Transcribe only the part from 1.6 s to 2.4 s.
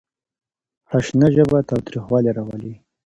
تاوتريخوالی